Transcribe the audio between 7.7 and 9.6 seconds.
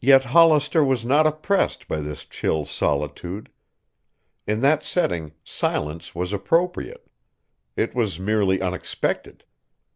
It was merely unexpected.